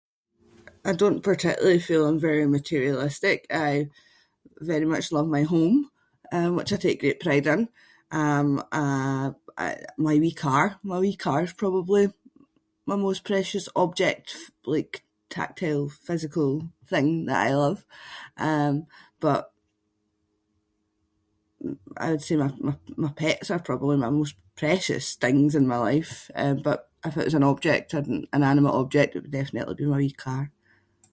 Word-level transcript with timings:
I 0.89 0.91
don’t 1.01 1.27
particularly 1.31 1.81
feel 1.87 2.03
I’m 2.05 2.19
very 2.29 2.47
materialistic. 2.57 3.39
I 3.69 3.71
very 4.71 4.87
much 4.93 5.05
love 5.15 5.27
my 5.37 5.43
home 5.53 5.77
uh 6.37 6.49
which 6.57 6.71
I 6.75 6.77
take 6.81 6.99
great 7.03 7.19
pride 7.25 7.47
in. 7.53 7.61
Um- 8.21 8.59
uh- 8.83 9.31
uh 9.65 9.77
my 10.07 10.15
wee 10.23 10.35
car. 10.47 10.65
My 10.91 10.97
wee 11.03 11.21
car’s 11.27 11.59
probably 11.63 12.03
my 12.89 12.97
most 13.07 13.21
precious 13.31 13.65
object 13.83 14.27
like 14.73 14.93
tactile, 15.35 15.85
physical 16.07 16.49
thing 16.91 17.07
that 17.27 17.39
I 17.47 17.49
love. 17.63 17.79
Um 18.49 18.73
but 19.25 19.41
I 22.05 22.07
would 22.11 22.23
say 22.27 22.35
m-m-my 22.39 23.11
pets 23.21 23.47
are 23.53 23.67
probably 23.69 23.97
my 23.97 24.11
most 24.21 24.35
precious 24.63 25.05
things 25.23 25.51
in 25.59 25.65
my 25.73 25.79
life. 25.89 26.11
Um 26.41 26.55
but 26.67 26.79
if 27.07 27.13
it’s 27.21 27.37
an 27.39 27.45
object, 27.51 27.87
an 27.99 28.05
inanimate 28.37 28.77
object 28.83 29.11
it 29.15 29.21
would 29.23 29.39
definitely 29.41 29.75
be 29.79 29.93
my 29.93 30.03
wee 30.05 30.21
car. 30.27 30.43